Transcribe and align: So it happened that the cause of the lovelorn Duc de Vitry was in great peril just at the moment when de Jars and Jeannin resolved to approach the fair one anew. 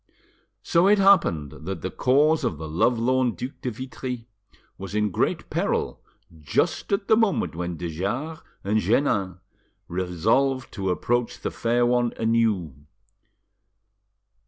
So 0.63 0.87
it 0.87 0.97
happened 0.97 1.65
that 1.67 1.83
the 1.83 1.91
cause 1.91 2.43
of 2.43 2.57
the 2.57 2.67
lovelorn 2.67 3.35
Duc 3.35 3.51
de 3.61 3.69
Vitry 3.69 4.25
was 4.79 4.95
in 4.95 5.11
great 5.11 5.47
peril 5.51 6.01
just 6.39 6.91
at 6.91 7.07
the 7.07 7.15
moment 7.15 7.53
when 7.53 7.77
de 7.77 7.87
Jars 7.87 8.39
and 8.63 8.79
Jeannin 8.79 9.37
resolved 9.87 10.71
to 10.73 10.89
approach 10.89 11.39
the 11.41 11.51
fair 11.51 11.85
one 11.85 12.13
anew. 12.17 12.73